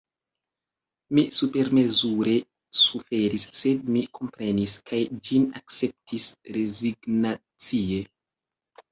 Mi 1.15 1.23
supermezure 1.39 2.37
suferis; 2.79 3.45
sed 3.57 3.91
mi 3.97 4.01
komprenis, 4.19 4.73
kaj 4.91 5.01
ĝin 5.27 5.45
akceptis 5.59 6.25
rezignacie. 6.57 8.01